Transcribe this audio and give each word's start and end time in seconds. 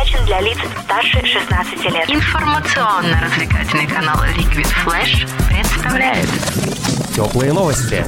предназначен 0.00 0.24
для 0.26 0.40
лиц 0.40 0.58
старше 0.84 1.24
16 1.24 1.84
лет. 1.84 2.08
Информационно-развлекательный 2.08 3.86
канал 3.86 4.16
Liquid 4.36 4.68
Flash 4.84 5.28
представляет 5.48 6.28
Теплые 7.14 7.52
новости. 7.52 8.04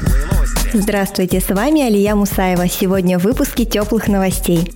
Здравствуйте, 0.73 1.41
с 1.41 1.49
вами 1.49 1.83
Алия 1.83 2.15
Мусаева. 2.15 2.69
Сегодня 2.69 3.19
в 3.19 3.23
выпуске 3.23 3.65
теплых 3.65 4.09
новостей. 4.09 4.73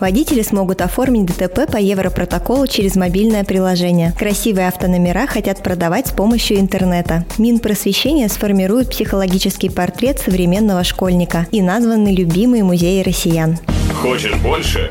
Водители 0.00 0.42
смогут 0.42 0.82
оформить 0.82 1.26
ДТП 1.26 1.70
по 1.70 1.76
Европротоколу 1.76 2.66
через 2.66 2.96
мобильное 2.96 3.44
приложение. 3.44 4.12
Красивые 4.18 4.68
автономера 4.68 5.26
хотят 5.26 5.62
продавать 5.62 6.08
с 6.08 6.10
помощью 6.10 6.58
интернета. 6.58 7.24
Минпросвещение 7.38 8.28
сформирует 8.28 8.90
психологический 8.90 9.70
портрет 9.70 10.18
современного 10.18 10.84
школьника 10.84 11.46
и 11.50 11.62
названы 11.62 12.14
любимые 12.14 12.64
музеи 12.64 13.02
россиян. 13.02 13.58
Хочешь 14.02 14.34
больше? 14.36 14.90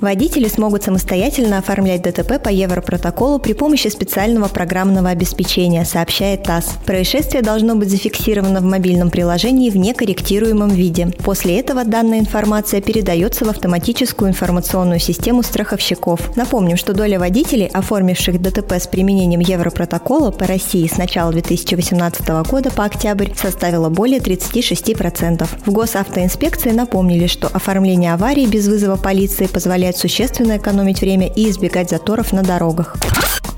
Водители 0.00 0.48
смогут 0.48 0.82
самостоятельно 0.82 1.58
оформлять 1.58 2.00
ДТП 2.00 2.42
по 2.42 2.48
Европротоколу 2.48 3.38
при 3.38 3.52
помощи 3.52 3.88
специального 3.88 4.48
программного 4.48 5.10
обеспечения, 5.10 5.84
сообщает 5.84 6.44
ТАСС. 6.44 6.78
Происшествие 6.86 7.42
должно 7.42 7.74
быть 7.74 7.90
зафиксировано 7.90 8.60
в 8.60 8.64
мобильном 8.64 9.10
приложении 9.10 9.68
в 9.68 9.76
некорректируемом 9.76 10.70
виде. 10.70 11.08
После 11.22 11.60
этого 11.60 11.84
данная 11.84 12.18
информация 12.18 12.80
передается 12.80 13.44
в 13.44 13.50
автоматическую 13.50 14.30
информационную 14.30 15.00
систему 15.00 15.42
страховщиков. 15.42 16.34
Напомним, 16.34 16.78
что 16.78 16.94
доля 16.94 17.18
водителей, 17.18 17.66
оформивших 17.66 18.40
ДТП 18.40 18.72
с 18.72 18.86
применением 18.86 19.40
Европротокола 19.40 20.30
по 20.30 20.46
России 20.46 20.86
с 20.86 20.96
начала 20.96 21.30
2018 21.30 22.26
года 22.48 22.70
по 22.70 22.86
октябрь 22.86 23.34
составила 23.36 23.90
более 23.90 24.20
36%. 24.20 25.46
В 25.66 25.70
госавтоинспекции 25.70 26.70
напомнили, 26.70 27.26
что 27.26 27.48
оформление 27.48 28.14
аварии 28.14 28.46
без 28.46 28.66
вызова 28.66 28.96
полиции 28.96 29.46
позволяет 29.46 29.89
позволяет 29.90 29.96
существенно 29.96 30.56
экономить 30.56 31.00
время 31.00 31.26
и 31.26 31.50
избегать 31.50 31.90
заторов 31.90 32.32
на 32.32 32.42
дорогах. 32.42 32.96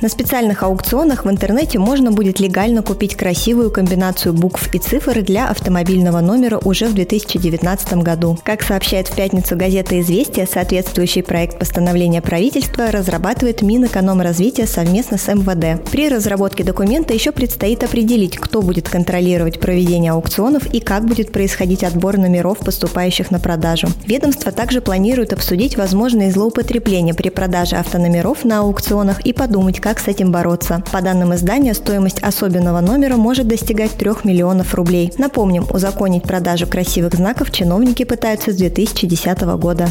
На 0.03 0.09
специальных 0.09 0.65
аукционах 0.65 1.25
в 1.25 1.31
интернете 1.31 1.79
можно 1.79 2.11
будет 2.11 2.41
легально 2.41 2.83
купить 2.83 3.15
красивую 3.15 3.71
комбинацию 3.71 4.33
букв 4.33 4.75
и 4.75 4.79
цифр 4.81 5.23
для 5.23 5.49
автомобильного 5.49 6.21
номера 6.21 6.59
уже 6.59 6.87
в 6.87 6.95
2019 6.95 7.93
году. 8.03 8.37
Как 8.43 8.63
сообщает 8.63 9.07
в 9.07 9.15
пятницу 9.15 9.57
газета 9.57 10.01
«Известия», 10.01 10.49
соответствующий 10.53 11.23
проект 11.23 11.57
постановления 11.57 12.21
правительства 12.21 12.91
разрабатывает 12.91 13.63
Минэкономразвития 13.63 14.67
совместно 14.67 15.19
с 15.19 15.33
МВД. 15.33 15.89
При 15.93 16.09
разработке 16.09 16.65
документа 16.65 17.15
еще 17.15 17.31
предстоит 17.31 17.85
определить, 17.85 18.39
кто 18.39 18.61
будет 18.61 18.89
контролировать 18.89 19.61
проведение 19.61 20.11
аукционов 20.11 20.67
и 20.75 20.81
как 20.81 21.05
будет 21.05 21.31
происходить 21.31 21.85
отбор 21.85 22.19
номеров, 22.19 22.59
поступающих 22.59 23.31
на 23.31 23.39
продажу. 23.39 23.87
Ведомство 24.05 24.51
также 24.51 24.81
планирует 24.81 25.33
обсудить 25.33 25.77
возможные 25.77 26.22
злоупотребления 26.31 27.15
при 27.15 27.31
продаже 27.31 27.77
автономеров 27.77 28.45
на 28.45 28.61
аукционах 28.61 29.21
и 29.23 29.33
подумать, 29.33 29.81
как 29.81 29.99
с 29.99 30.09
этим 30.09 30.31
бороться. 30.31 30.83
По 30.93 31.01
данным 31.01 31.35
издания, 31.35 31.75
стоимость 31.75 32.23
особенного 32.23 32.81
номера 32.81 33.17
может 33.17 33.49
достигать 33.49 33.93
3 33.93 34.11
миллионов 34.25 34.75
рублей. 34.75 35.13
Напомним, 35.19 35.67
узаконить 35.71 36.23
продажу 36.23 36.67
красивых 36.67 37.15
знаков 37.15 37.51
чиновники 37.51 38.05
пытаются 38.05 38.53
с 38.53 38.57
2010 38.57 39.41
года. 39.59 39.89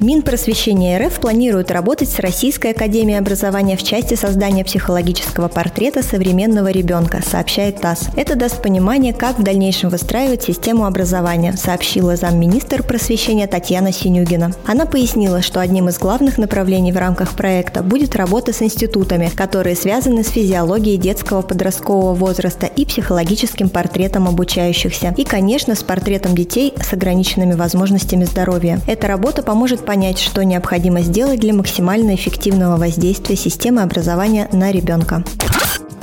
Минпросвещение 0.00 0.98
РФ 0.98 1.20
планирует 1.20 1.70
работать 1.70 2.08
с 2.08 2.18
Российской 2.18 2.72
академией 2.72 3.18
образования 3.18 3.76
в 3.76 3.82
части 3.82 4.14
создания 4.14 4.64
психологического 4.64 5.48
портрета 5.48 6.02
современного 6.02 6.68
ребенка, 6.68 7.20
сообщает 7.24 7.80
ТАСС. 7.80 8.08
Это 8.16 8.34
даст 8.34 8.62
понимание, 8.62 9.12
как 9.12 9.38
в 9.38 9.42
дальнейшем 9.42 9.90
выстраивать 9.90 10.42
систему 10.42 10.86
образования, 10.86 11.54
сообщила 11.56 12.16
замминистр 12.16 12.82
просвещения 12.82 13.46
Татьяна 13.46 13.92
Синюгина. 13.92 14.52
Она 14.66 14.86
пояснила, 14.86 15.42
что 15.42 15.60
одним 15.60 15.88
из 15.88 15.98
главных 15.98 16.38
направлений 16.38 16.92
в 16.92 16.96
рамках 16.96 17.36
проекта 17.36 17.82
будет 17.82 18.16
работа 18.16 18.52
с 18.52 18.62
институтами, 18.62 19.30
которые 19.34 19.76
связаны 19.76 20.24
с 20.24 20.28
физиологией 20.28 20.96
детского 20.96 21.42
подросткового 21.42 22.14
возраста 22.14 22.66
и 22.66 22.84
психологическим 22.84 23.68
портретом 23.68 24.28
обучающихся. 24.28 25.14
И, 25.16 25.24
конечно, 25.24 25.74
с 25.74 25.82
портретом 25.82 26.34
детей 26.34 26.72
с 26.82 26.92
ограниченными 26.92 27.54
возможностями 27.54 28.24
здоровья. 28.24 28.80
Эта 28.86 29.06
работа 29.06 29.42
поможет 29.42 29.84
понять, 29.92 30.18
что 30.18 30.42
необходимо 30.42 31.02
сделать 31.02 31.40
для 31.40 31.52
максимально 31.52 32.14
эффективного 32.14 32.78
воздействия 32.78 33.36
системы 33.36 33.82
образования 33.82 34.48
на 34.50 34.72
ребенка. 34.72 35.22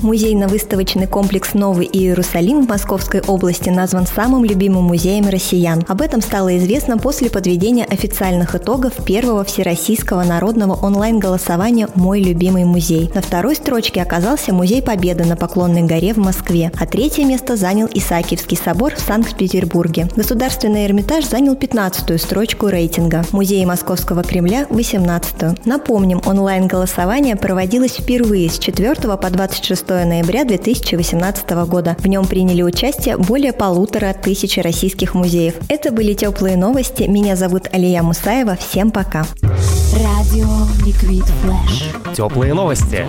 Музейно-выставочный 0.02 1.08
комплекс 1.08 1.54
«Новый 1.54 1.86
Иерусалим» 1.86 2.66
в 2.66 2.70
Московской 2.70 3.20
области 3.20 3.70
назван 3.70 4.08
самым 4.08 4.46
любимым 4.46 4.86
музеем 4.86 5.28
россиян. 5.28 5.84
Об 5.90 6.02
этом 6.02 6.22
стало 6.22 6.58
известно 6.58 6.98
после 6.98 7.30
подведения 7.30 7.84
официальных 7.84 8.56
итогов 8.56 8.94
первого 9.04 9.44
всероссийского 9.44 10.24
народного 10.24 10.74
онлайн-голосования 10.74 11.90
«Мой 11.96 12.22
любимый 12.22 12.64
музей». 12.64 13.12
На 13.14 13.22
второй 13.22 13.56
строчке 13.56 14.02
оказался 14.02 14.54
Музей 14.54 14.82
Победы 14.82 15.26
на 15.26 15.36
Поклонной 15.36 15.84
горе 15.84 16.14
в 16.14 16.18
Москве, 16.18 16.72
а 16.80 16.86
третье 16.86 17.26
место 17.26 17.58
занял 17.58 17.90
Исаакиевский 17.94 18.58
собор 18.58 18.96
в 18.96 19.00
Санкт-Петербурге. 19.00 20.08
Государственный 20.16 20.86
Эрмитаж 20.86 21.26
занял 21.26 21.56
15-ю 21.56 22.18
строчку 22.20 22.68
рейтинга, 22.68 23.26
музей 23.32 23.66
Московского 23.66 24.24
Кремля– 24.24 24.66
18-ю. 24.70 25.58
Напомним, 25.66 26.22
онлайн-голосование 26.26 27.36
проводилось 27.36 27.98
впервые 27.98 28.50
с 28.50 28.58
4 28.60 28.96
по 28.96 29.30
26 29.30 29.89
ноября 29.90 30.46
2018 30.46 31.50
года. 31.68 31.96
В 32.00 32.08
нем 32.08 32.26
приняли 32.26 32.62
участие 32.62 33.18
более 33.18 33.54
полутора 33.54 34.14
тысяч 34.14 34.58
российских 34.58 35.16
музеев. 35.16 35.56
Это 35.68 35.92
были 35.92 36.14
теплые 36.14 36.58
новости. 36.58 37.04
Меня 37.04 37.36
зовут 37.36 37.68
Алия 37.72 38.04
Мусаева. 38.04 38.56
Всем 38.56 38.92
пока. 38.92 39.26
Радио 39.94 40.48
Ликвид 40.86 41.26
Флэш. 41.26 42.16
Теплые 42.16 42.54
новости. 42.54 43.06